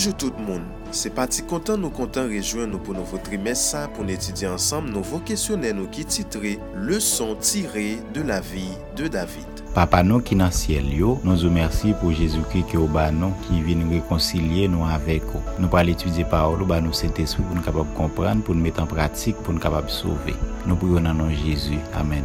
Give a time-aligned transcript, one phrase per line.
[0.00, 0.62] Bonjou tout moun,
[0.96, 4.86] se pati kontan nou kontan rejwen nou pou nouvo trimes sa pou nou etudi ansam
[4.88, 6.54] nouvo kesyonen nou ki titre
[6.88, 8.64] Leson tire de la vi
[8.96, 9.60] de David.
[9.76, 13.36] Papa nou ki nan siel yo, nou zo mersi pou Jezoukri ki ou ba nou
[13.44, 15.44] ki vi nou rekoncilie nou avek ou.
[15.60, 18.80] Nou pal etudi paolo ba nou sente sou pou nou kapab kompran, pou nou met
[18.80, 20.32] an pratik, pou nou kapab souve.
[20.64, 21.76] Nou pou yon nan nou Jezou.
[22.00, 22.24] Amen.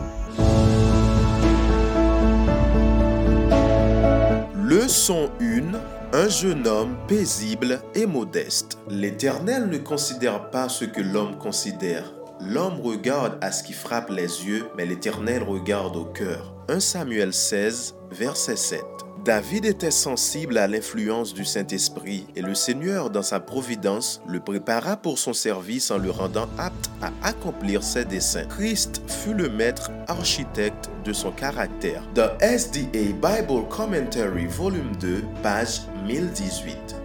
[4.85, 5.71] Leçon 1
[6.13, 8.77] Un jeune homme paisible et modeste.
[8.87, 12.13] L'Éternel ne considère pas ce que l'homme considère.
[12.39, 16.53] L'homme regarde à ce qui frappe les yeux, mais l'Éternel regarde au cœur.
[16.69, 18.83] 1 Samuel 16, verset 7.
[19.25, 24.97] David était sensible à l'influence du Saint-Esprit et le Seigneur, dans sa providence, le prépara
[24.97, 28.45] pour son service en le rendant apte à accomplir ses desseins.
[28.45, 32.03] Christ fut le maître architecte de son caractère.
[32.13, 36.95] The SDA Bible Commentary, volume 2, page 1018.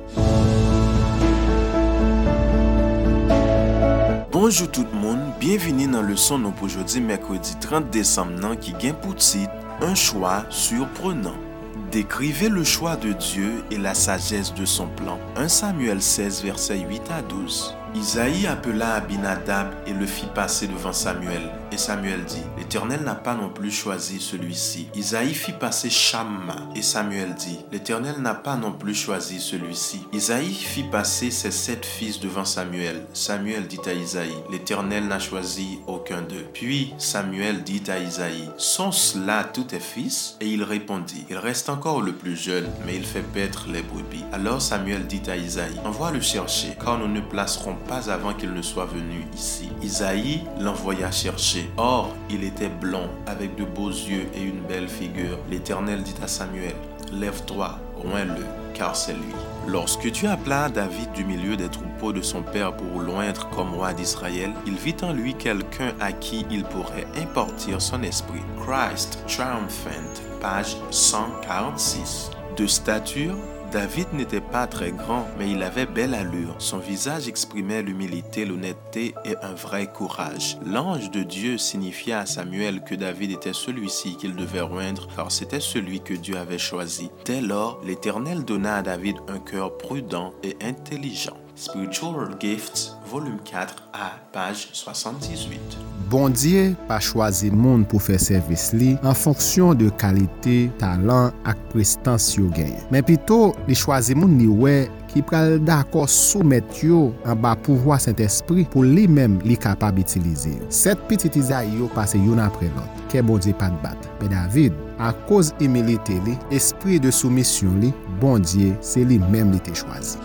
[4.31, 8.93] Bonjour tout le monde, bienvenue dans le son pour aujourd'hui mercredi 30 décembre qui gagne
[8.93, 9.51] pour titre
[9.81, 11.50] Un choix surprenant.
[11.93, 15.19] Décrivez le choix de Dieu et la sagesse de son plan.
[15.35, 17.75] 1 Samuel 16, versets 8 à 12.
[17.97, 21.51] Isaïe appela Abinadab et le fit passer devant Samuel.
[21.73, 24.89] Et Samuel dit, L'Éternel n'a pas non plus choisi celui-ci.
[24.95, 26.57] Isaïe fit passer Shamma.
[26.75, 30.03] Et Samuel dit, L'Éternel n'a pas non plus choisi celui-ci.
[30.13, 33.07] Isaïe fit passer ses sept fils devant Samuel.
[33.13, 36.47] Samuel dit à Isaïe, L'Éternel n'a choisi aucun d'eux.
[36.53, 40.37] Puis Samuel dit à Isaïe, Sont cela tous tes fils?
[40.41, 44.25] Et il répondit, Il reste encore le plus jeune, mais il fait paître les brebis.
[44.33, 48.53] Alors Samuel dit à Isaïe, Envoie le chercher, car nous ne placerons pas avant qu'il
[48.53, 49.69] ne soit venu ici.
[49.83, 51.60] Isaïe l'envoya chercher.
[51.77, 55.39] Or, il était blond, avec de beaux yeux et une belle figure.
[55.51, 56.75] L'Éternel dit à Samuel,
[57.13, 58.45] Lève-toi, loin-le,
[58.75, 59.35] car c'est lui.
[59.67, 63.93] Lorsque Dieu appela David du milieu des troupeaux de son père pour loindre comme roi
[63.93, 68.43] d'Israël, il vit en lui quelqu'un à qui il pourrait importir son esprit.
[68.61, 72.31] Christ Triumphant, page 146.
[72.57, 73.37] De stature,
[73.73, 76.57] David n'était pas très grand, mais il avait belle allure.
[76.59, 80.59] Son visage exprimait l'humilité, l'honnêteté et un vrai courage.
[80.67, 85.61] L'ange de Dieu signifia à Samuel que David était celui-ci qu'il devait roindre, car c'était
[85.61, 87.11] celui que Dieu avait choisi.
[87.25, 91.37] Dès lors, l'Éternel donna à David un cœur prudent et intelligent.
[91.55, 95.90] Spiritual Gifts, volume 4 à page 78.
[96.11, 102.33] Bondye pa chwazi moun pou fè servis li an fonksyon de kalite, talan ak prestans
[102.35, 102.81] yo genye.
[102.91, 108.01] Men pito, li chwazi moun ni we ki pral d'akor soumet yo an ba pouvoi
[108.03, 110.67] sent espri pou li mem li kapab itilize yo.
[110.75, 114.11] Set pitit izay yo pase yon apre lot, ke bondye pat bat.
[114.19, 119.63] Pe David, a koz emilite li, espri de soumisyon li, bondye se li mem li
[119.63, 120.19] te chwazi.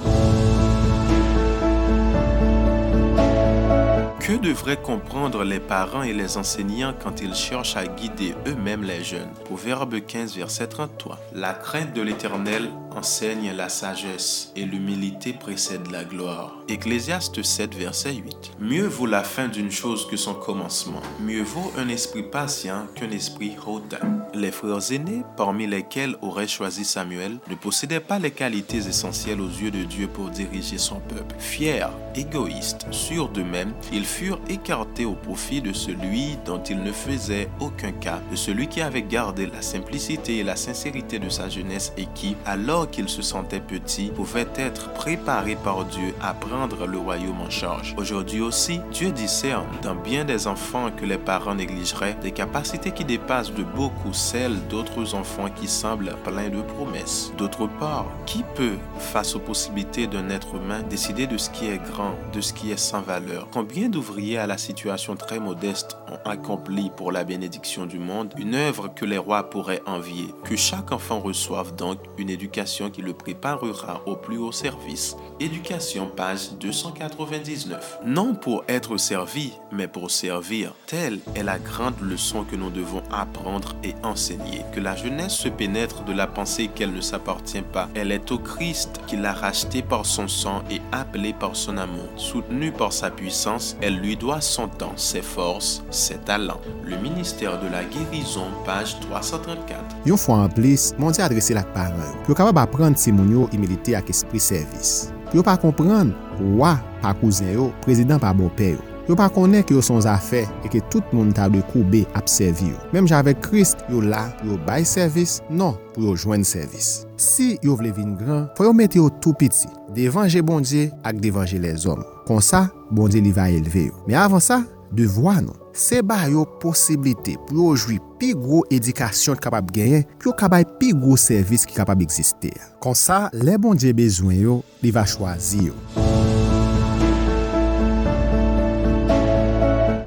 [4.25, 9.03] Que devraient comprendre les parents et les enseignants quand ils cherchent à guider eux-mêmes les
[9.03, 9.29] jeunes?
[9.43, 11.19] Proverbe 15, verset 33.
[11.35, 16.55] La crainte de l'Éternel enseigne la sagesse et l'humilité précède la gloire.
[16.67, 18.51] Ecclésiaste 7, verset 8.
[18.59, 21.01] Mieux vaut la fin d'une chose que son commencement.
[21.19, 23.99] Mieux vaut un esprit patient qu'un esprit hautain.
[24.33, 29.49] Les frères aînés, parmi lesquels aurait choisi Samuel, ne possédaient pas les qualités essentielles aux
[29.49, 31.35] yeux de Dieu pour diriger son peuple.
[31.37, 37.49] Fiers, égoïstes, sûrs d'eux-mêmes, ils furent écartés au profit de celui dont ils ne faisaient
[37.59, 41.93] aucun cas, de celui qui avait gardé la simplicité et la sincérité de sa jeunesse
[41.97, 46.97] et qui, alors qu'il se sentait petit, pouvait être préparé par Dieu à prendre le
[46.97, 47.93] royaume en charge.
[47.97, 53.05] Aujourd'hui aussi, Dieu discerne dans bien des enfants que les parents négligeraient des capacités qui
[53.05, 57.31] dépassent de beaucoup celles d'autres enfants qui semblent pleins de promesses.
[57.37, 61.77] D'autre part, qui peut, face aux possibilités d'un être humain, décider de ce qui est
[61.77, 63.47] grand, de ce qui est sans valeur?
[63.51, 68.55] Combien d'ouvriers à la situation très modeste ont accompli pour la bénédiction du monde une
[68.55, 70.33] œuvre que les rois pourraient envier?
[70.43, 75.15] Que chaque enfant reçoive donc une éducation qui le préparera au plus haut service.
[75.39, 77.99] Éducation, page 299.
[78.05, 80.73] Non pour être servi, mais pour servir.
[80.85, 84.61] Telle est la grande leçon que nous devons apprendre et enseigner.
[84.73, 87.87] Que la jeunesse se pénètre de la pensée qu'elle ne s'appartient pas.
[87.95, 92.09] Elle est au Christ qui l'a rachetée par son sang et appelée par son amour.
[92.17, 96.61] Soutenue par sa puissance, elle lui doit son temps, ses forces, ses talents.
[96.83, 99.95] Le ministère de la guérison, page 334.
[100.05, 102.13] Yon fwa an plis, moun di adrese lak paran.
[102.29, 105.11] Yo kapab apren si moun yo imilite ak espri servis.
[105.35, 108.83] Yo pa kompren, wwa pa kouzen yo, prezident pa bon pe yo.
[109.05, 112.29] Yo pa konen ki yo son zafè e ke tout moun ta de koube ap
[112.31, 112.79] servi yo.
[112.95, 117.03] Mem jave krist, yo la, yo bay servis, non pou yo jwen servis.
[117.19, 119.67] Si yo vle vin gran, fwa yo mete yo tou piti,
[119.97, 122.01] devanje bondye ak devanje les om.
[122.25, 123.99] Kon sa, bondye li va elve yo.
[124.07, 124.63] Me avan sa,
[124.95, 125.64] devwa nou.
[125.75, 130.65] se ba yo posibilite pou yo jwi pi gro edikasyon kapab genyen, pi yo kabay
[130.79, 132.55] pi gro servis ki kapab egziste.
[132.81, 135.77] Kon sa, le bon diye bezwen yo, li va chwazi yo.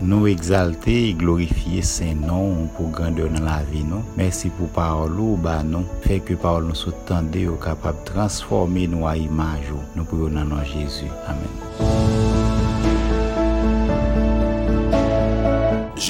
[0.09, 4.01] Nou exalte e glorifiye sen non pou gande nan la vi nou.
[4.17, 5.85] Mersi pou parol ou ba nou.
[6.07, 9.83] Fek yo parol nou sou tende yo kapab transforme nou a imaj yo.
[9.99, 11.13] Nou pou yo nan nan Jezu.
[11.29, 12.08] Amen.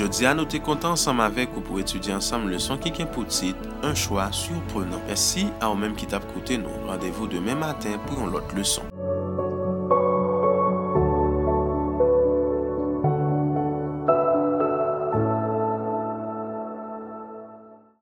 [0.09, 3.29] Jodi an nou te konta ansam avek ou pou etudi ansam leson ki gen pou
[3.29, 5.03] tit, un chwa surprenan.
[5.05, 6.87] Mersi a ou menm ki tap koute nou.
[6.89, 8.89] Randevo demen matin pou yon lot leson.